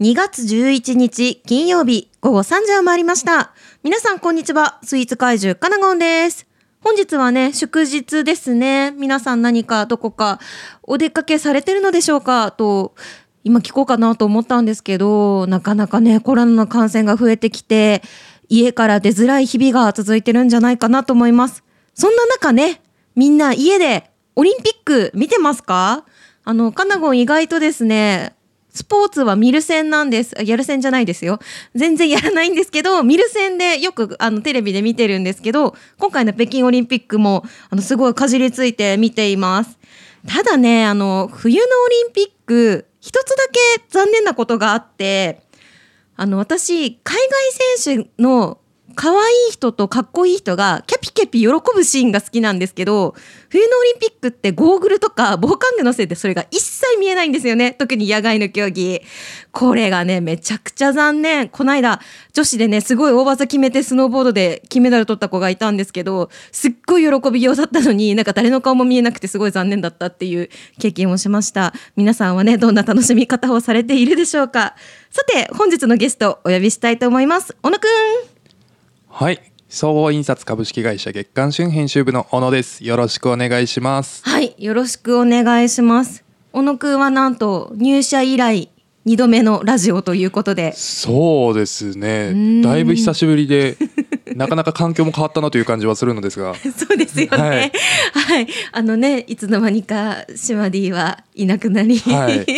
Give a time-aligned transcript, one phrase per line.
[0.00, 3.52] 2月11日金曜日午後3時を回りました。
[3.84, 4.80] 皆さんこんにちは。
[4.82, 6.48] スイーツ怪獣カナゴンです。
[6.80, 8.90] 本日はね、祝日ですね。
[8.90, 10.40] 皆さん何かどこか
[10.82, 12.50] お出かけされてるのでしょうか？
[12.50, 12.96] と、
[13.44, 18.02] 今聞こうかなと思ったんですけど、なかなかね、コロナの感染が増えてきて、
[18.48, 21.62] 家から出づらい日々が続いてるんじゃないかなと思います。
[21.94, 22.82] そんな中ね、
[23.14, 26.04] みんな家でオリンピック見てますか？
[26.42, 28.34] あの、カナゴン意外とですね、
[28.74, 30.34] スポーツは見る線なんです。
[30.44, 31.38] やる線じゃないですよ。
[31.76, 39.78] 全然やらないんですけど、見る線でよくあのテレビで見てるんですけど、今回の北京オリンピックもあのすごいかじりついて見ています。
[40.26, 43.44] ただね、あの、冬のオリンピック、一つだ
[43.78, 45.42] け残念なことがあって、
[46.16, 48.58] あの、私、海外選手の
[48.94, 49.16] 可愛
[49.48, 53.14] い人とかっこいい人がキャピキャピ喜ぶシーンが好きなんですけど、
[53.48, 57.72] 冬のオリンピックってゴーグルとか防寒具のせいでそれが一切見えないんですよね。
[57.72, 59.02] 特に野外の競技。
[59.52, 61.48] これがね、めちゃくちゃ残念。
[61.48, 62.00] こないだ、
[62.32, 70.48] 女子でね、すごい大技決めてスノーボードで金メダル取った子がいたんですけど、すっごい喜びようだったのに、なんか誰の顔も見えなくてすごい残念だったっていう
[70.80, 71.72] 経験をしました。
[71.96, 74.74] 皆さんはね、どんな楽しみ方をされているでしょうか。
[75.10, 77.56] さて、本日のゲストお呼びしたいと思います。
[77.62, 78.33] 小野くん。
[79.16, 79.40] はい。
[79.68, 82.84] 総合印刷株式会社月刊春編集部の小野です。
[82.84, 84.24] よろしくお願いします。
[84.28, 86.24] はい、よろしくお願いします。
[86.52, 88.68] 小野くんはなんと入社以来
[89.06, 90.72] 2度目のラジオということで。
[90.72, 92.32] そうですね。
[92.32, 92.60] ん。
[92.60, 93.76] だいぶ久しぶりで
[94.34, 96.56] なかなか環境も変わったなという感じはするのですが。
[96.76, 97.38] そうですよね。
[97.38, 97.64] は
[98.26, 98.44] はい。
[98.44, 98.46] い。
[98.72, 102.44] あのね、いつの間にかシマディはいなくなり、はい。
[102.46, 102.52] 気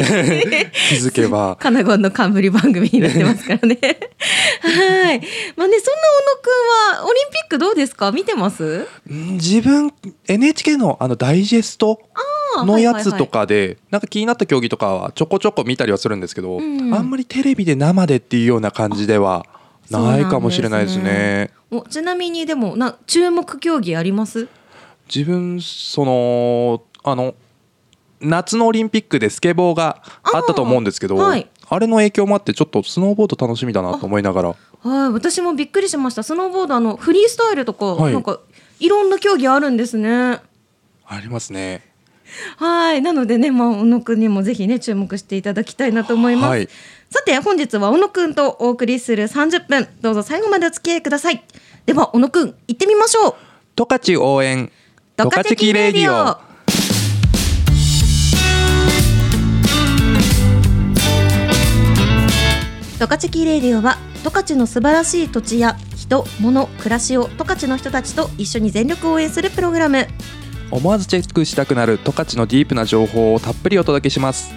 [0.94, 1.56] づけば。
[1.60, 3.78] カナゴンの冠番組になってますからね。
[4.60, 5.20] はい。
[5.56, 8.12] まあね、そんな小野くんはオリンピックどうですか？
[8.12, 8.86] 見てます？
[9.10, 9.92] ん自分
[10.28, 12.00] NHK のあのダイジェスト
[12.64, 16.94] のやつとかでなんか気になった競技とかはちょこちょこ見たりはするんですけど、うん。
[16.94, 19.46] あんまりテレビで生でっていうような感じでは
[19.90, 21.50] ないかもしれないですね。
[21.70, 24.48] おちなみにでもな注目競技あります？
[25.14, 27.34] 自分そのあの
[28.20, 31.48] 夏のオリンピックでスケボーがあったと思うんですけどはい
[31.80, 36.22] れの影響もあってちょっとスノーボード楽しみだなと思いながらはい、私もびっくりしました。
[36.22, 38.38] スノーボードあのフリースタイルとか、はいなんか
[38.78, 40.38] いろんな競技あるんですね。
[41.06, 41.82] ありますね。
[42.56, 46.50] はい、なのでね、まあ小野くんにもぜひね注目していただきたいなと思います。
[46.50, 46.68] はい
[47.08, 51.42] さて本日は小野くんとお送りする30分、どうぞ最後までお付き合いください。
[51.86, 53.34] では小野くん行ってみましょう。
[53.76, 54.70] 十勝応援
[55.18, 56.36] ドカチェキレディオ。
[62.98, 70.06] ドカチェキレディオは十勝の素晴らしい土地や人、物、暮らしを十勝の人たちと一緒に全力応援するプログラム。
[70.70, 74.52] 思わずチェックしたくなる十勝のディープな情報をたっぷりお届けします。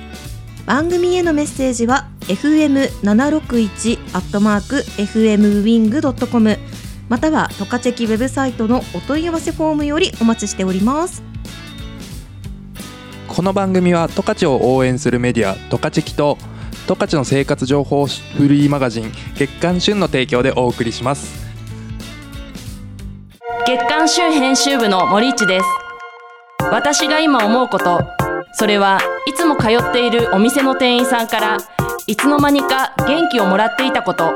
[0.65, 6.57] 番組へのメッセージは fm761 アットマーク fmwing.com
[7.09, 11.23] またはトカチェキウェブサイトのお問い合わせフォームよりお待ちしております。
[13.27, 16.37] この番組は十勝を応援するメディア十勝キと
[16.87, 21.49] 十勝の生活情報フリーマガジン月刊旬の提供でお送りします。
[23.65, 25.65] 月刊旬編集部の森市です。
[26.71, 28.01] 私が今思うこと。
[28.53, 31.57] それはいつも通っているお店の店員さんから
[32.07, 34.33] いつの間にか元気をもらっていたこと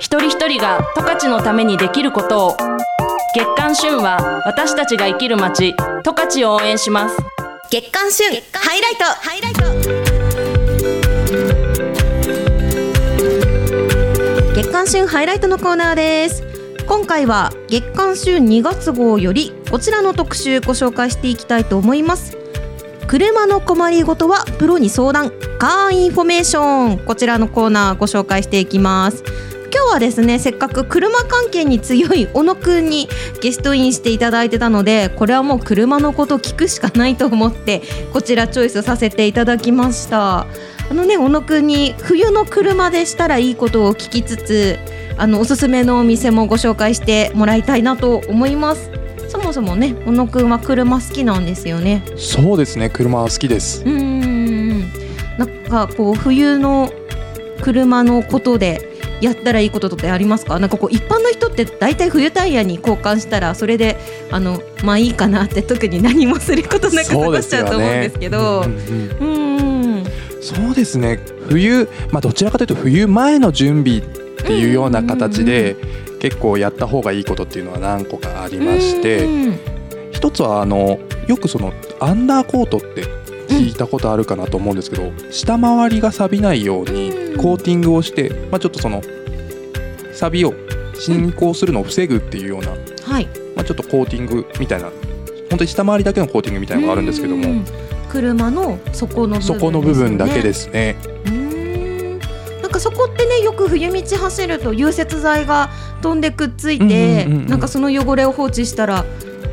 [0.00, 2.56] 一人一人が十勝のためにできることを。
[3.34, 7.16] 月刊旬は私たちが生きる街十勝を応援します。
[7.70, 9.04] 月刊旬ハイライト。
[9.04, 9.60] ハイライト
[14.54, 16.44] 月刊旬ハイライトのコーナーです。
[16.88, 22.38] 今回は月刊旬2月号よりこちらの特集ご紹介していきたいと思います。
[23.06, 25.30] 車の困りごとはプロに相談。
[25.58, 29.22] カーインフォメーションこちらのコーナーご紹介していきます。
[29.90, 33.08] はですねせっかく車関係に強い小野くんに
[33.42, 40.46] ゲストインしていただいてたのでこれはもう車のこと聞くしかないと思ってこちらチョイスさせていただきました。
[40.90, 44.78] あのね小野くんに冬の車でしたらいいことを聞きつつ
[45.18, 48.90] あのおすすめのお店もご紹介してもらいたいなと思います。
[49.28, 52.02] そもそもね小野くんは車好きなんですよね。
[52.16, 53.82] そうですね車は好きです。
[53.84, 54.80] うーん。
[55.38, 56.92] なんかこう冬の
[57.62, 58.89] 車のことで
[59.20, 60.58] やったらいいことってありますか？
[60.58, 63.98] なんかこう一般の人って大体冬タイヤに交換したらそれで
[64.30, 68.64] あのまあいいかなって特に何もすることなく過ごしちゃうと思うんですけど。
[70.42, 71.18] そうですね。
[71.48, 75.76] 冬、まあ、どちらかというと冬前の準備っていうような形で
[76.18, 79.24] 結構やった方がいいことっていうのは何個かありまして。
[79.24, 79.58] うん。
[80.12, 83.04] 一つはあのよくそのアンダーコートって
[83.50, 87.36] 聞いたことあるかなと思うんですけど、下回りが錆びないようにうん。
[87.36, 89.02] コーティングをして、まあ、ちょっとその
[90.12, 90.54] 錆びを
[90.94, 92.70] 進行するのを防ぐっていうような、
[93.02, 93.26] はい。
[93.56, 94.90] まあ、ちょっとコーティングみたいな
[95.50, 97.64] 本当に下回りだけのコーティングみたいなのがあるんですけどもうん。
[98.08, 100.96] 車の底の部分そこの部分だけですすね。
[102.62, 105.70] なんかそこってねよく冬道走ると融雪剤が
[106.02, 107.48] 飛んでくっついて、うんうんうんうん。
[107.48, 109.04] なんかその汚れを放置したら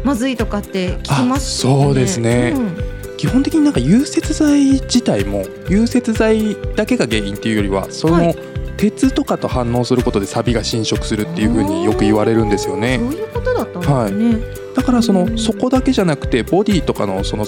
[0.03, 2.53] まずいとかって聞きますよあそうですね。
[2.55, 2.86] うん
[3.17, 8.35] 基本的になんか融雪剤自体も融雪剤だけが原因っていうよりはそのはい。
[8.77, 12.99] 鉄とかと反応することで錆びが侵食するっていう風によく言われるんですよね。
[12.99, 15.31] そういうことだったんですね、だからそうん。
[15.31, 17.47] のそこだけじゃなくてボディとかのその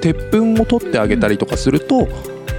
[0.00, 2.08] 鉄粉を取ってあげたりとかすると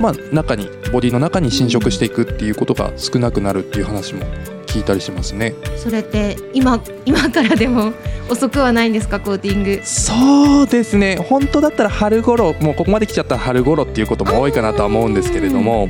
[0.01, 4.25] まあ中にボディの中に侵食していくっていうことが少なくなるっていう話も
[4.71, 5.53] 聞いたりしますね。
[5.77, 7.93] それって今今からでも
[8.29, 9.81] 遅くはないんですかコーティング？
[9.83, 11.17] そうですね。
[11.17, 15.89] 本当だったら春頃もうここまで来ちゃったら春頃っていうことも多いかなとは思うんですけれども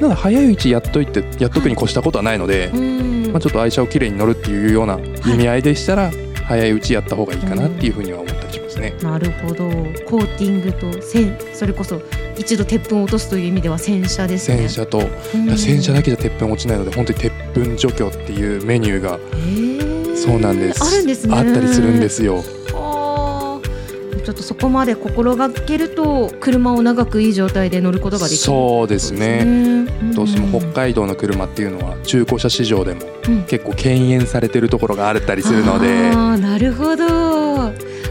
[0.00, 3.30] ただ早いうちやっといてやっとくに越したことはないので、うん。
[3.32, 6.10] まあ、ちょっと愛車をきれいに乗るっていうような意味合いでしたら、
[6.46, 8.94] 早いうちやった方がいいかなっていうふうには思ったりしますね。
[9.02, 9.64] なるほど。
[10.06, 12.00] コーティングと洗それこそ
[12.38, 14.68] 一度鉄粉を落とすという意味では洗車ですね。
[14.68, 14.98] 洗車と、
[15.34, 15.56] うん。
[15.56, 20.16] 洗車だけじゃ鉄粉落ちないので本当に鉄粉除去っていうメニューがへー。
[20.16, 20.82] そうなんです。
[20.82, 21.36] あるんですね。
[21.36, 22.36] あったりするんですよ。
[22.72, 28.38] はあちょっとそこまで心がけると車を長くいい状態で乗ることができる。
[28.38, 29.44] そうですね。
[29.44, 33.42] ねどうしても北海道の車っていうのは中古車市場でもうん。
[33.44, 37.04] 結構敬遠されてるところがあったりするので、ああなるほど。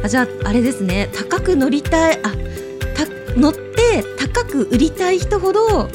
[0.04, 1.10] あじゃああれですね。
[1.14, 2.30] 高く乗りたいあ
[2.96, 3.63] た乗って
[4.34, 5.90] 高く売りたい人ほど、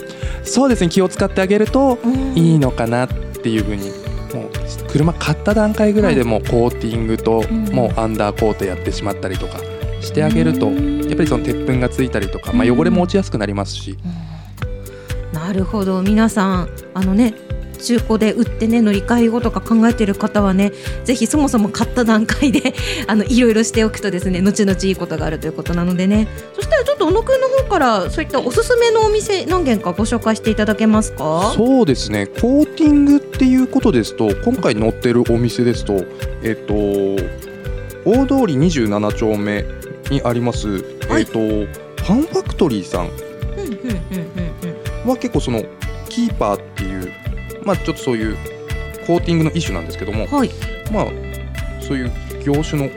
[0.44, 2.38] そうですね気を使ってあげるとうん。
[2.38, 3.90] いいのかなっていうふうに
[4.34, 7.64] もう車買った段階ぐらいでもうコーティングとうん。
[7.66, 9.58] もうアンダーコートやってしまったりとか
[10.00, 11.08] してあげるとうん。
[11.08, 13.98] やっぱりその鉄粉がついたりとか、まあ、汚れも落ちやすくなりますし、
[15.32, 16.02] なるほど。
[16.02, 17.34] 皆さんあのね
[17.78, 20.72] 中古で売ってね乗り換え後とか考えてる方はね
[21.04, 22.74] ぜひそもそも買った段階で
[23.06, 26.28] あのいろいろしておくとですね後々いいことがあるということなのでね。
[26.54, 31.52] そしたらちょっと小野くんの方からそういったおすすめのお店何軒かご紹介していただけますか？
[31.56, 32.26] そうですね。
[32.26, 36.04] コーティングっていうことですと今回載ってるお店ですと
[36.42, 36.74] えっと
[38.04, 39.64] 大通り27丁目
[40.10, 40.68] にあります、
[41.08, 41.20] はい。
[41.20, 41.38] えっと
[42.04, 43.10] パンファクトリーさん。
[45.06, 45.64] は結構その
[46.08, 47.12] キーパーっていう
[47.68, 48.36] まあちょっとそういう
[49.06, 50.50] コーティングの一種なんですけどもはい。
[50.90, 51.06] まあ
[51.82, 52.10] そういう
[52.42, 52.88] 業種の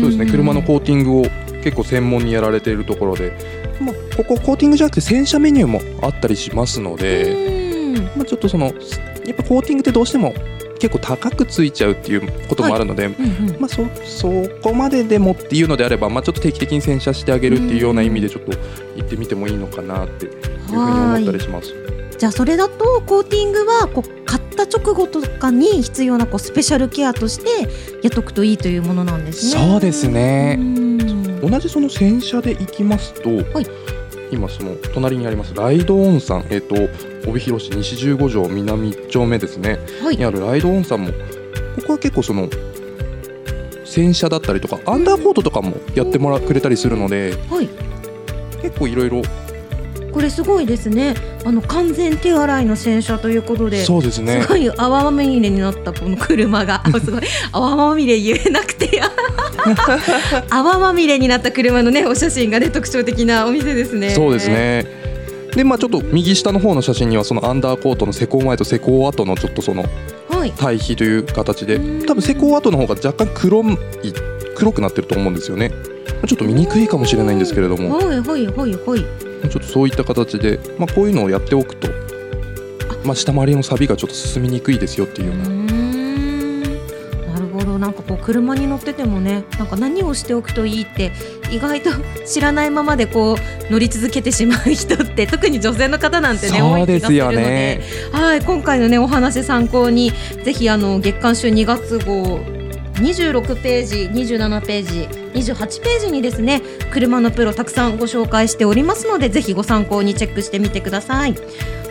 [0.00, 1.22] そうですね車のコーティングを
[1.64, 3.32] 結構専門にやられているところで、
[3.80, 8.04] まあ、ここコーティングじゃなくて洗車メニューもあったりしますので、うん。
[8.16, 10.32] まあ、ちょっとそのやっぱコーティングってどうしても
[10.78, 13.60] 結構高くついちゃうっていうこともあるので、うんうん。
[13.60, 14.30] まあ、そそ
[14.62, 18.52] こまででもっていうのであれば、まあ、ちょっと定期的に洗車してあげるっていうような意味でちょっと
[18.96, 20.32] 行ってみてもいいのかなっていう
[20.66, 21.99] ふうに思ったりします。
[22.20, 27.62] じゃあそれだとコーティングはこう買った直後とかに必要なこうスペシャルケアとして
[28.02, 29.70] やっとくといいというものなんですね。
[29.70, 30.58] そうですね。
[30.60, 31.40] うん。
[31.40, 33.66] 同じその洗車で行きますと、はい。
[34.30, 36.74] 今その隣にありますライドオンさん、えっと
[37.26, 39.78] 帯広市西15条南1丁目ですね。
[40.02, 40.16] はい。
[40.18, 41.16] にあるライドオンさんもこ
[41.86, 42.50] こは結構その
[43.86, 47.68] 洗車だったりとかアンダーコートとかもやってもらくれたりするのではい。
[48.60, 49.22] 結構いろいろ
[50.12, 51.14] これすごいですね。
[51.44, 53.84] あの完全手洗いの洗車ということで。
[53.84, 54.42] そうですね。
[54.42, 56.82] すごい泡まみれになったこの車が。
[56.84, 57.22] あすごい。
[57.52, 59.00] 泡まみれ言えなくて。
[60.50, 64.10] 泡まみれになった車のねお写真がね特徴的なお店ですね。
[64.10, 64.86] そうですね。
[65.54, 69.84] でまあちょっと右下の方の写真にはそのアンダーコートの施工前と施工後のちょっとその
[70.28, 70.52] はい。
[70.56, 72.06] 対比という形でうん。
[72.06, 74.12] 多分施工後の方が若干黒い
[74.54, 75.72] 黒くなってると思うんですよね。
[76.26, 77.96] ちょっと見にくいかもしれないんですけれども。
[77.96, 81.88] はいはいはいはいちょっとそういった形で、まあ、こういうのをやっておくと、
[83.04, 85.48] まあ、下回りの錆がちょっと進みにくいですよっていうような、
[87.32, 87.78] なるほど。
[87.78, 91.12] なんかこう車に乗っててもねなんか何をしておくといいって
[91.50, 91.90] 意外と
[92.26, 93.36] 知らないままでこ
[93.68, 97.30] う乗り続けてしまう人って 特に女性の方なんてね多い気がするので。
[97.30, 97.82] すよねで
[98.12, 100.12] はい今回のねお話参考に
[100.44, 102.38] ぜひあの月刊誌2月号
[102.96, 111.34] 26ページ27ページ28ページにですね車のプロたくさんご紹介しておりますのでぜひご参考にチェックしてみてください。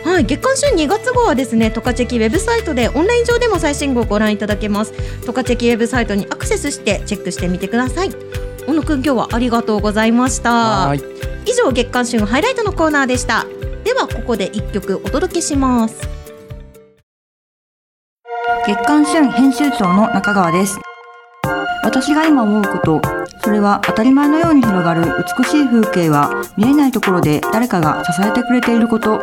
[0.04, 4.92] はい、月刊週2月号はですねトカチェキウェブサイトでオンライン上でも最新号をご覧いただけます。
[5.26, 8.10] トカチェキウェブサイトにアクセスしてチェックしてみてください。
[8.66, 10.52] 小野くん今日はありがとうございました。
[10.52, 11.50] はーい。
[11.50, 13.46] 以上月刊週ハイライトのコーナーでした。
[13.84, 16.20] ではここで一曲お届けします。
[18.66, 20.78] 月刊旬編集長の中川です
[21.90, 23.02] 私が今思うこと
[23.42, 25.02] それは当たり前のように広がる
[25.36, 29.20] 美しい風景は見えないところで誰かが支えてくれていること。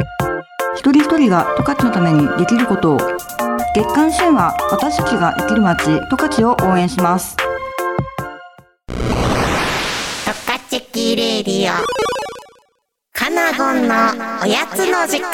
[0.75, 2.95] 一人一人が十勝のためにできること。
[2.95, 2.97] を
[3.73, 7.37] 月刊旬は私たちが生きる街十勝を応援します。
[7.37, 7.45] ト
[10.45, 11.73] カチキレディオ。
[13.13, 13.95] カナゴンの
[14.43, 15.29] おやつの時間。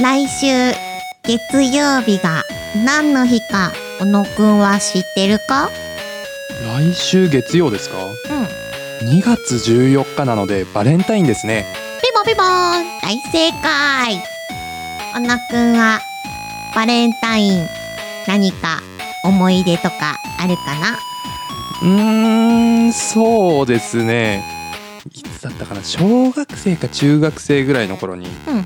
[0.00, 0.87] 来週
[1.28, 2.42] 月曜日が
[2.86, 3.70] 何の日か
[4.00, 5.68] 小野くんは知ってるか？
[6.64, 7.98] 来週月曜ですか？
[9.02, 9.08] うん。
[9.10, 11.66] 2月14日なのでバレンタインですね。
[12.00, 14.22] ピボピボ大正解！
[15.14, 16.00] 小野くんは
[16.74, 17.66] バレンタイン
[18.26, 18.80] 何か
[19.22, 20.98] 思い出とかあるかな？
[21.82, 24.42] うーんそうですね。
[25.12, 25.84] いつだったかな？
[25.84, 28.64] 小学生か中学生ぐらいの頃にうんうん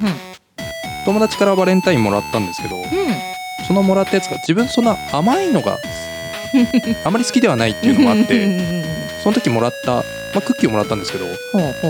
[1.04, 2.82] 友達からバレンタインもらったんですけど
[3.66, 5.78] そのもらったやつが自分そんな甘いのが
[7.04, 8.84] あまり好きではないっていうのもあって
[9.22, 10.02] その時もらった、ま
[10.36, 11.26] あ、クッキーをもらったんですけど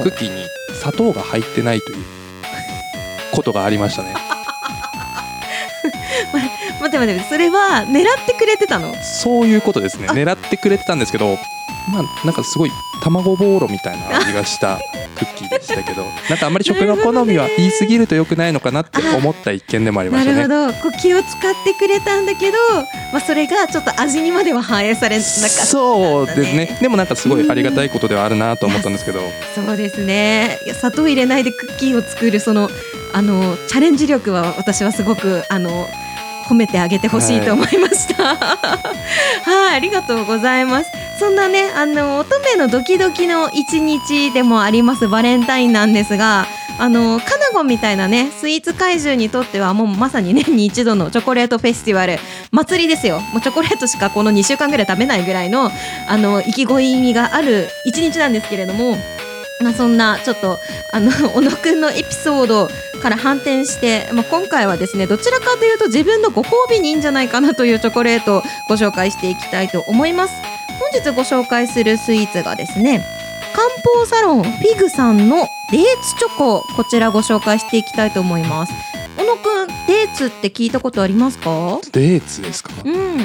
[0.03, 0.45] クッキーに
[0.81, 2.05] 砂糖が入ってないという
[3.33, 4.15] ことがありましたね。
[6.81, 8.95] 待って待ってそれは狙ってくれてたの？
[9.03, 10.09] そういうことですね。
[10.09, 11.39] 狙ってくれてたんですけど
[11.91, 12.71] まあなんかすごい
[13.03, 14.79] 卵ボーロみたいな味がした
[15.13, 16.05] クッキーでしたけど。
[16.29, 20.43] なんかあんまり食の好みは言い過ぎると良くないのかなって思った一件でもありまなしたね。
[20.43, 20.73] るほど。
[20.75, 21.31] こう気を使っ
[21.65, 22.59] てくれたんだけど、
[23.13, 26.79] まあ、それがちょっと味にまでは反映されなかったそうですね。
[26.81, 29.21] でもなんかすごいありがたいことではあるなと思ったんですけど。
[29.55, 30.59] そうですね。
[30.81, 32.69] 砂糖入れないでクッキーを作るその
[33.15, 35.87] あのチャレンジ力は私はすごくあの
[36.49, 38.37] 褒めてあげてほしいと思いました。
[38.37, 40.91] はい、ありがとうございます。
[41.23, 46.47] そんなね、あの乙女のドキドキの一日でもありますバレンタインなんですが、
[46.81, 52.17] あのカナゴみたいなねスイーツ怪獣にとってはもうまさに年に一度のチョコレートフェスティバル
[52.51, 53.21] 祭りですよ。
[53.21, 55.71] もうチョコレートしかこの2週間ぐらい食べないぐらいの
[56.09, 58.97] あの意気込みがある一日なんですけれども。
[59.61, 60.59] まあ、そんなちょっと
[60.93, 62.69] あの小野くんのエピソード
[63.01, 70.52] から反転して、まあ、今回はですねどちらかというと自分のご褒美にいいんじゃないかなというチョコレートをご紹介していきたいと思います
[70.93, 73.05] 日ご紹介するスイーツがですね
[73.55, 73.69] 漢
[73.99, 78.73] 方サロンフィグさんのデーツチョコこちらご紹介していきたいと思います。
[79.17, 81.81] 小野くんデーツって聞いたことありますか？
[81.93, 82.71] デーツですか？
[82.85, 83.19] うん。
[83.19, 83.25] デ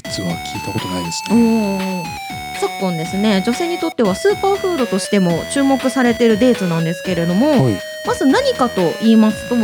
[0.00, 2.60] ーツは聞いたことないですおねー。
[2.60, 9.62] 昨今ですね女性にとってはスーパーフードとしても注目されているデーツなんですけれども、はいまず何かと言いますとうん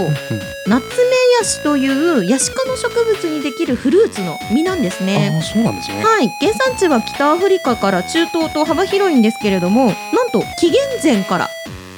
[0.67, 5.41] ナツメヤシというヤシ科の植物にできるフルーツの実なんですね。
[5.43, 6.05] そうなんですね。
[6.05, 6.29] はい。
[6.41, 11.49] 原産地は北アフリカから中東と幅広いんですけれどもなんと紀元前から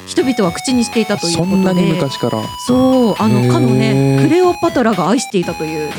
[0.06, 1.50] 人々は口にしていたということで。
[1.50, 2.38] そんなに昔から。
[2.68, 3.14] そう。
[3.18, 5.90] あのかのねクレオパトラが愛していたという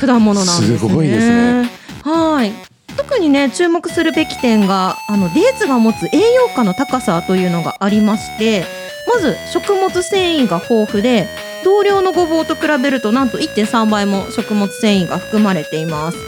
[0.00, 0.78] 果物なんですね。
[0.78, 1.70] すごいですね。
[2.02, 2.52] はい。
[2.96, 8.81] 特にね注目するべき点があのデーツが持つ栄養価の高さというのがありまして
[9.12, 11.28] まず食物繊維が豊富で
[11.64, 16.18] 同量のごぼうと比べるとなんと1.3倍も食物繊維が含まれています。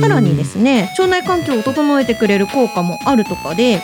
[0.00, 3.82] さらにですね腸内環境を整えてくれる効果もあるとかで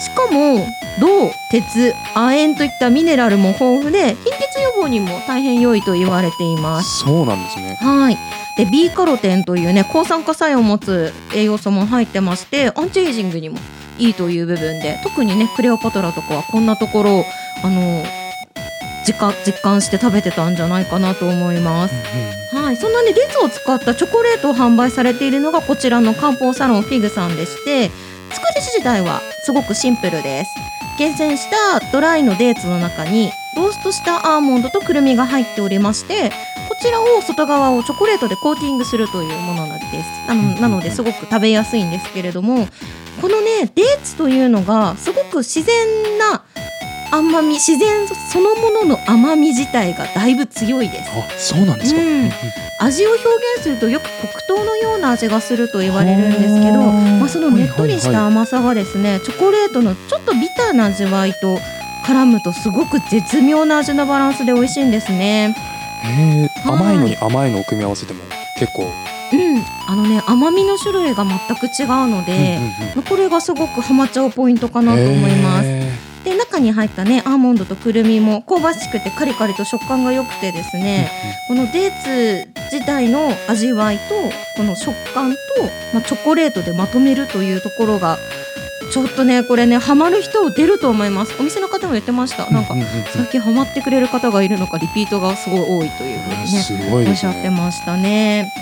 [0.00, 0.66] しかも
[1.00, 7.00] 銅鉄亜鉛といったミネラルも豊富で貧血予防にも大変良いと言われています。
[7.00, 7.76] そうなんですね。
[7.80, 8.16] はい。
[8.56, 13.58] で B カロテンというね抗酸化作用を持つ栄養素も入ってましてアンチエイジングにも
[13.98, 17.24] いいという部分で特にねクレオパトラとかはこんなところを
[17.62, 18.02] あの
[19.06, 21.94] 実感実感して食べてたんじゃないかなと思います。
[22.54, 27.90] はい、そんなねデーツを使ったチョコレートを販売されているのがこちらの漢方サロンフィグさんでして
[28.30, 30.50] 作り自体はすごくシンプルです。
[30.98, 36.30] 厳選したドライのデーツの中にローストしたアーモンドとくるみが入っておりまして
[36.68, 40.28] こちらを外側をチョコレートでコーティングするというものなんです。
[40.28, 42.68] なのなのですごく食べやすいんですけれども
[43.20, 46.42] このねデーツというのがすごく自然な
[47.12, 51.10] 甘み自然そのものの甘み自体がだいぶ強いです。
[51.10, 52.30] あそうなんですか、うん
[52.82, 53.24] 味を表
[53.56, 54.04] 現するとよく
[54.46, 61.58] 黒糖のような味がすると言われるんですけど、はあまあ、そのねっとりした甘さがですね、チョコレートのちょっとビターな味わいと
[62.06, 65.54] 絡むとすごく絶妙な味のバランスで美味しいんですね。
[66.64, 68.24] 甘いのに甘いのを組み合わせても
[68.58, 68.90] 結構、うん、
[69.86, 72.58] あのね甘みの種類が全く違うので、
[73.06, 75.79] これがすごくハマっちゃうポイントかなと思います。
[76.50, 81.10] 中に入ったねアーモンドとくるみも香ばしくてカリカリと食感が良くてですーね、
[81.48, 84.02] このデーツ自体の味わいと
[84.56, 85.36] この食感と、
[85.94, 88.18] まあ、チョコレートでまとめるというところが
[88.92, 92.74] ちょっとねこれねハマる人出ると思いますお店の方も言ってましたなんか
[93.12, 97.50] 最近ハマってくれる方がいるのかリピートがすごい多いというふうにねすごいですおっしゃってね。
[97.50, 98.52] ましたね。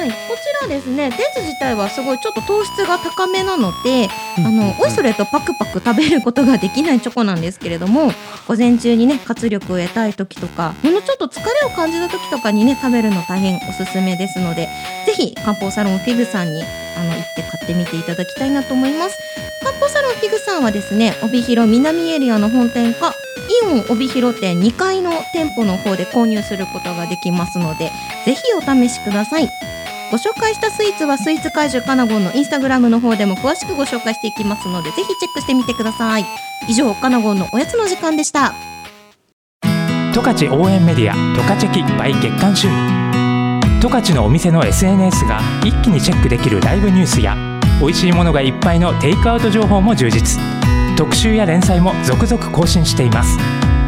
[0.00, 8.10] はい、こちらですね、デツ自体はすごいちょっと糖質が高めなので、あのおいそれとパクパク食べることができないチョコなんですけれども、
[8.48, 14.68] 午前中にね活力を得たい時とか、ほんのちょっと疲れを感じた時とかにね食べるの大変おすすめですので、
[15.04, 16.62] ぜひ漢方サロンフィグさんに
[16.96, 19.18] あの行って買ってみていただきたいなと思います。
[19.62, 23.12] 漢方サロンフィグさんはですね、帯広南エリアの本店か。
[23.50, 27.90] イオン帯広店2階の店舗の方で購入することができますので
[28.24, 29.48] ぜひお試しください
[30.10, 36.24] ご紹介したスイーツはスイーツ怪獣カナゴンのインスタグラムの方でも詳しくご紹介していきますのでぜひチェックしてみてください。
[36.68, 38.52] 以上カナゴンのおやつの時間でした。
[40.12, 42.68] 十勝応援メディア十勝チェキ by 月刊週
[43.80, 47.36] 十勝のお店の SNS が一気にチェックできるライブニュースや
[47.80, 50.40] 美味しいものがいっぱいのテイクアウト情報も充実。
[50.98, 53.38] 特集や連載も続々更新しています。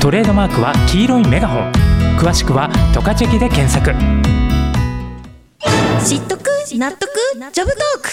[0.00, 1.72] トレードマークは黄色いメガホン。
[2.16, 3.92] 詳しくは「トカチェキ」で検索。
[6.04, 7.08] 知っとく納得
[7.52, 8.08] ジョブトーク。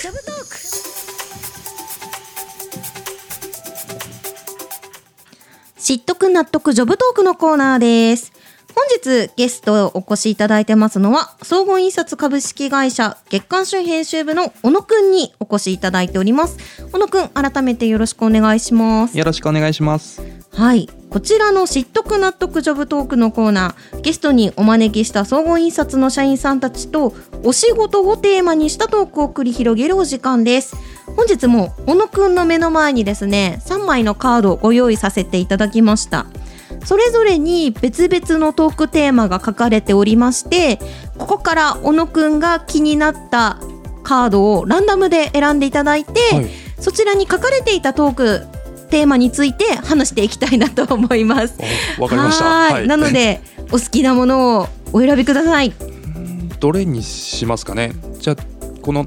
[5.80, 8.32] 知っとく納得ジョブトークのコーナーです。
[8.76, 16.58] 本日ゲストお越しいただいてますのは総合印刷株式会社月刊誌編集部の小野くんにお越しいただいております
[16.92, 20.40] 小野くん改めてよろしくお願いしますよろしくお願いします。
[20.60, 20.90] はい。
[21.10, 30.76] こちらの知っとく納得ジョブトークのコーナー、ゲストにお招きした総合印刷の社員さんたちと、お仕事をテーマにしたトークを繰り広げるお時間です。
[31.16, 36.26] 本日も小野くんの目の前にですね、3枚のカードをご用意させていただきました。
[36.86, 40.80] それぞれに別々のトークテーマが書かれておりまして、
[41.18, 43.60] ここから小野くんが気になった
[44.04, 48.48] カードをランダムで選んでいただいて、はいそちらに書かれていたトーク
[48.90, 51.56] テーマについて話していきたいなと思います。
[52.00, 52.46] おわかりました。
[52.46, 55.74] はいなのでお好きなものをお選びください。
[56.60, 57.94] どれにしますかね。
[58.20, 58.36] じゃあ
[58.82, 59.06] この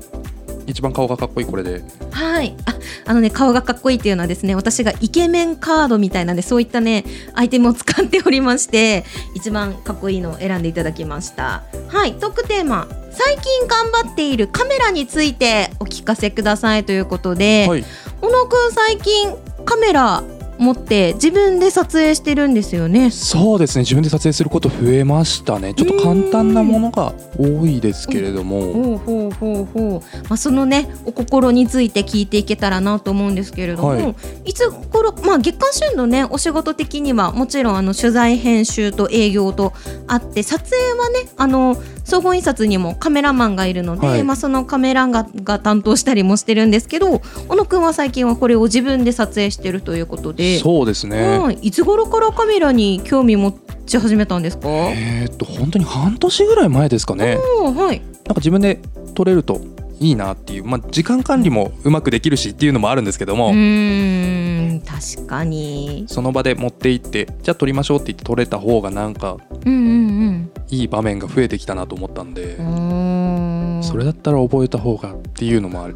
[0.72, 1.82] 一番顔がかっこいいこれで。
[2.10, 2.56] はい。
[2.64, 2.74] あ、
[3.04, 9.04] あのね顔がかっこいいっていうのはですね、私がイケメンカードみたいなんでそういったねアイテムを使っておりまして、
[9.34, 11.62] 一番かっこいいのを選んでいただきました。
[11.88, 12.14] はい。
[12.14, 12.88] トークテーマ。
[13.10, 17.84] 最近頑張っているカメラについてお聞かせくださいということで、はい。
[18.22, 20.24] 小野くん最近カメラ
[20.62, 23.10] 持って自分で撮影してるんですよね。
[23.10, 23.82] そうですね。
[23.82, 25.74] 自分で撮影すること増えましたね。
[25.74, 28.60] ちょっと簡単なものが多いですけれども。
[28.60, 39.72] ほうほうほうほう、まあ、そのねお心について聞いていけたらなと思うんですけれども、はいい、つ頃、まあ、月刊旬のねお仕事的にはもちろんあの取材編集と営業と
[40.06, 50.58] あって撮影はねあの総合印刷にもカメラマンがいるので、はいまあ、そのカメラがが担当したりもしてるんですけど小野くんは最近はこれを自分で撮影してるということで。
[50.58, 51.38] そうですね。
[51.38, 54.68] はい、いつ頃からカメラに興味持ち始めたんですか？
[54.68, 57.36] えーっと本当に半年ぐらい前ですかね。
[57.36, 58.00] はい。
[58.00, 58.80] なんか自分で
[59.14, 59.60] 撮れると
[60.00, 66.04] いいなっていう、まあ、時間管理もうまくできるしっていうのもあるんですけども、うーん確かに。
[66.08, 73.80] その場で持って行ってじゃあ撮りましょうって言って撮れた方がなんかうんうんいい場面が増えてきたなと思ったんでう、ん。
[73.82, 75.86] それだったら覚えた方がっていうのも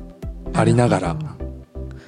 [0.53, 1.17] ありながら、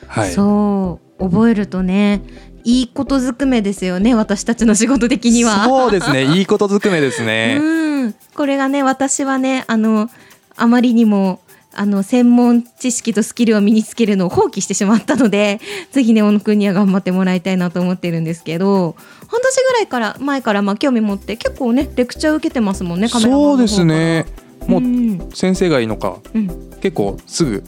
[0.06, 2.22] はい、そう覚えるとね
[2.64, 5.64] いいことずくめですよね私たちの仕事的には。
[5.64, 7.58] そうですねいいことずくめですね。
[7.58, 8.14] うん。
[8.34, 10.10] これがね私はねあの
[10.56, 11.40] あまりにも。
[11.74, 15.60] あの専門知識とスキルを身につけるのを放棄してしまったので
[15.92, 24.26] ぜひね小野くんには頑張ってもらいたいなと思ってるんですけど半年ぐらいから前からまあ興味持って結構ねレクチャー受けてますもんねカメラマンそうですね。
[24.66, 25.28] もううん。
[25.34, 26.48] 先生がいいのかうん。
[26.80, 27.64] 結構すぐ。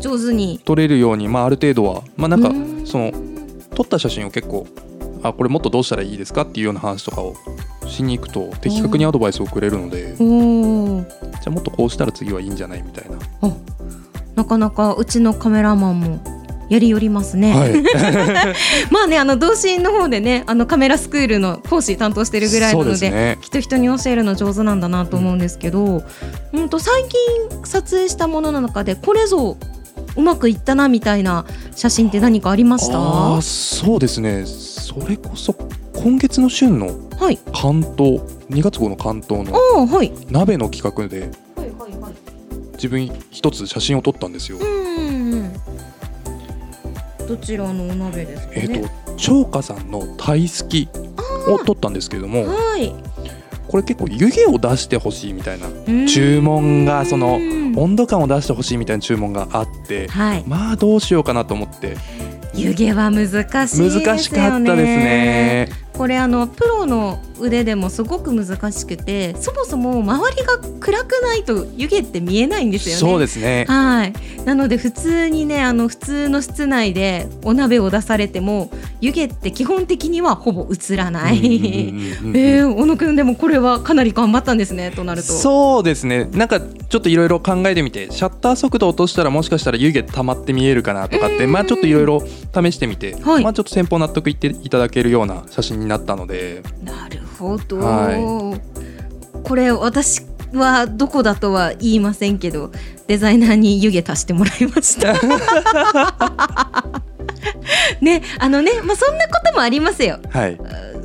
[0.00, 0.60] 上手に。
[0.64, 2.86] 撮れるように、まあ、ある程度は、まあ、なんかうん。
[2.86, 3.12] その
[3.74, 4.66] 撮った写真を結構
[5.22, 7.34] あこれもっとどうしたらいいですかっていうような話とかを
[7.90, 10.24] しに行くと的確にアドバイスをくれるのでじゃ
[11.46, 13.18] あもっとこうしたら次はいいんじゃないみたいな。
[14.36, 16.20] なかなかうちのカメラマンも
[16.70, 17.82] やりよりますね、はい、
[18.90, 23.38] まあねあの同心の方でねあのカメラスクールの講師担当してるぐらいなのでね。
[23.42, 26.04] きっと人に教えるの上手なんだなと思うんですけど、
[26.52, 29.56] うん、と最近撮影したものの中でこれぞ
[30.16, 33.42] うまくいったなみたいな写真って何かありました？
[33.42, 34.44] そうですね。
[34.46, 35.54] それこそ
[35.94, 37.38] 今月の旬のはい。
[37.52, 39.52] 関東2月号の関東の
[39.86, 40.12] はい。
[40.30, 41.20] 鍋の企画で
[41.54, 42.14] はいはいはい。
[42.74, 44.58] 自分一つ写真を撮ったんですよ。
[44.58, 45.52] うんうん
[47.28, 48.68] どちらのお鍋ですかね？
[48.72, 50.88] えっ、と長華さんのタイすき
[51.46, 52.92] を撮ったんですけれども、はい。
[53.68, 56.06] これ結構湯気を出してほしいみたいなうん。
[56.08, 60.44] 注文がそのうん温度感を出してほしいみたいな注文があってはい。
[60.48, 61.96] まあどうしようかなと思って。
[62.52, 64.04] 湯気は難しいですよね。
[64.04, 65.68] 難しかったですね。
[65.92, 73.00] これあのプロの腕でもすごく難しくてそもそも周りが暗くないと湯気って見えないんですよね。
[73.00, 73.64] そうですね。
[73.68, 74.12] はい、
[74.44, 81.38] なので普通にねあの普通の室内でお鍋を出されても湯気って基本的にはほぼ映らない。
[81.38, 85.32] えー、小野くんでもこれはかなり頑張ったんですねとなると。
[85.32, 86.28] そうですね。
[86.32, 91.52] なんかちょっといろいろ考えてみてシャッター速度落としたらもしかしたら湯気溜まって見えるかなとかってうん。
[91.52, 93.44] まあちょっといろいろ試してみて、はい。
[93.44, 96.62] まあちょっと先方納得いっていただけるような写真になったので。
[96.84, 98.60] なるほど、は
[99.44, 100.22] これ私
[100.52, 102.70] はどこだとは言いませんけど
[103.06, 105.14] デザイナーに湯気足してもらいました。
[108.00, 110.20] ねあのねまあそんなこともありますよ。
[110.30, 110.58] はい。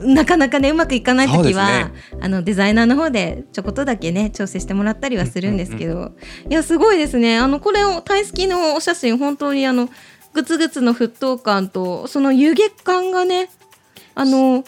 [0.05, 6.11] なかなかねうまくいかない時は、そうあのデザイナーの方でちょこっとだけね調整してもらったりはするんですけど、
[6.49, 7.37] いやすごいですね。
[7.37, 9.89] あのこれをタイスキのお写真本当にあの
[10.33, 13.49] グツグツの沸騰感とその湯気感がね
[14.13, 14.63] あの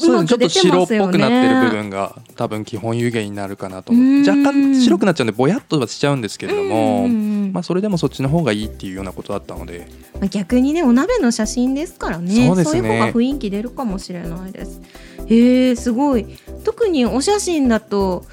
[0.00, 9.88] そうちょっと白っぽくなってる部分が多分基本湯気になるかなと若干白くなっちゃうんでぼやっとはしちゃうんですけれどうんもまあそれでもそっちの方がいいっていうようなことだったので。
[10.14, 12.46] まあ逆にねお鍋の写真ですからね。
[12.46, 12.78] そうですね。
[12.78, 14.80] いう方が雰囲気出るかもしれないです。
[15.26, 16.26] へえすごい。
[16.64, 18.24] 特にお写真だと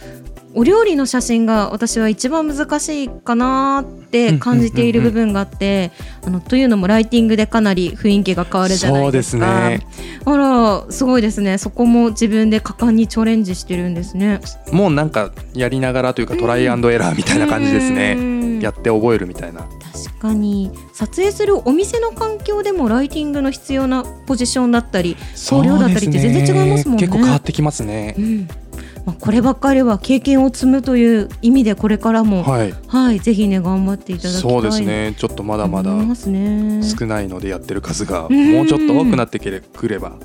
[0.57, 5.91] お料理の写真が私は一番難しいかなって感じている部分があって
[6.25, 9.45] あのというのもライティングでかなり雰囲気が変わるじゃないですか。
[9.45, 9.87] そうですね。
[10.25, 11.59] あらすごいですね。
[11.59, 14.41] そこも自分で果敢にチャレンジしてるんですね。
[14.71, 18.59] もうなんかやりながらというかトライアンドエラーみたいな感じですうねん。
[18.59, 19.61] やって覚えるみたいな。
[19.93, 20.71] 確かに。
[20.93, 25.15] 撮影するお店の環境でもライティングの必要なポジションだったり
[25.47, 27.01] 香料だったりって全然違いますもんね。
[27.05, 28.15] 結構変わってきますね。
[28.17, 28.47] うん
[29.07, 35.15] まあ、こればっかりは経験を積むという意味でこれからもはい、はいぜひね頑張っていただきたいそうですね。
[35.17, 38.51] ちょっとまだまだ少ないのでやってる数がうん。
[38.51, 40.17] もうちょっと多くなってくれば。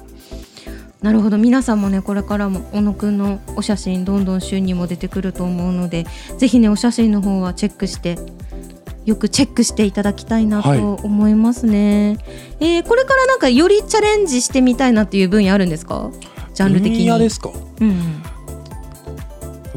[1.00, 1.38] なるほど。
[1.38, 6.04] 皆さんもねこれからも小野くんのお写真どんどん週にも出てくると思うので
[6.38, 8.18] ぜひねお写真の方はチェックして
[9.04, 10.78] よくチェックしていただきたいなはい。
[10.80, 12.18] と思いますね、
[12.58, 16.10] えーこれからなんかよりチャレンジしてみたいなっていう分野あるんですか？
[16.54, 16.98] ジャンル的に。
[17.04, 17.50] 分野ですか？
[17.80, 17.92] うん、う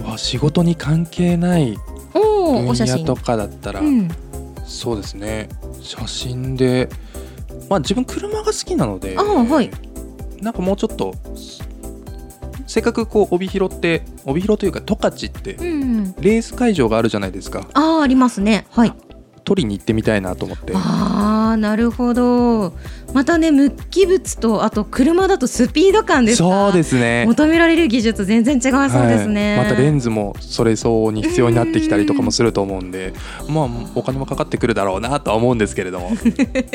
[0.04, 1.78] わ仕事に関係ない
[2.14, 4.10] 分野とかだったらうん。
[4.66, 5.50] そうですね。
[5.82, 6.90] 写真で
[7.70, 9.72] まあ自分車が好きなのではい。
[10.42, 11.14] なんかもうちょっと
[12.68, 17.68] せっかくこう帯広って帯広というか十勝ってうん、レース会場があるじゃないですか。
[17.74, 18.66] ああありますね。
[18.72, 18.94] はい
[19.46, 20.74] 取りに行ってみたいなと思って。
[20.76, 22.74] ああなるほど。
[23.14, 26.44] またね無機物とあと車だとスピード感ですか。
[26.44, 27.24] そうですね。
[27.28, 29.68] 求められる技術全然違いそうですね、はい。
[29.70, 33.14] またレンズもそれ相応に必要になってきたりとかもすると思うんで
[33.48, 36.12] まあお金もかかってくるだろうなとは思うんですけれども。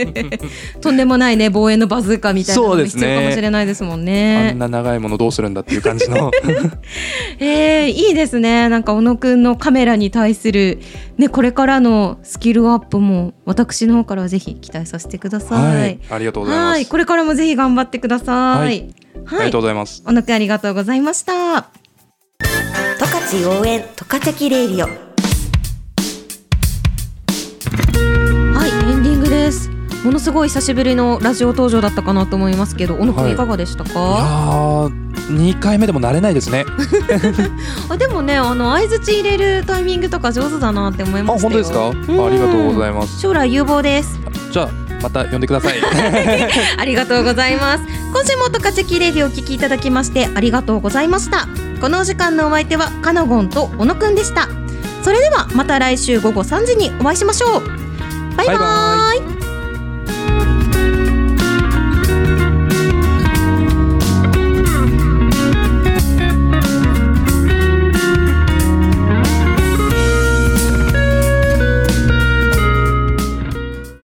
[0.81, 3.01] とんでもないね望遠のバズーカみたいなのもそうですね。
[3.01, 6.31] 必要かもしれないですもんあねんな長いものどうするんだっていう感じの。
[7.39, 8.69] えー、いいですね。
[8.69, 10.79] なんか小野くんのカメラに対する
[11.19, 15.81] ねこれからのスキルアップも私の方からはぜひ期待させてください。
[15.81, 16.75] はいありがとうございます。
[16.75, 18.59] はいこれからもぜひ頑張ってください。
[18.59, 18.95] はい
[19.25, 20.03] はい、ありがとうございます。
[20.05, 21.69] 小野くんありがとうございました。
[22.99, 23.07] 十
[23.47, 24.89] 勝応援十勝キレイディオ。
[28.57, 29.71] はいエンディングです。
[30.05, 33.33] ものすごい久しぶりのラジオ登場だったかなと思いますけど小野くい。
[33.33, 36.65] いかがでしたいやか、ー2回目でも慣れないですね。
[37.89, 41.51] あでもねあの相槌入れるタイミングとか上手だなって思いあましたよ。
[41.51, 41.81] 本当ですか？
[41.87, 42.33] あうん。
[42.33, 43.21] りがとうございます。
[43.21, 44.19] 将来有望です。
[44.51, 44.69] じゃあ
[45.03, 45.75] また呼んでください。
[46.79, 47.85] ありがとうございます。
[48.13, 51.47] 今週もトカチェキレディをお聞きいただきましてありがとうございました。
[51.81, 54.49] このお時間のお相手はカナゴンと小野くんでした。
[55.03, 58.37] それではまた来週午後3時にお会いしましょう。
[58.37, 58.57] バイバイ。
[58.59, 59.40] バイバイ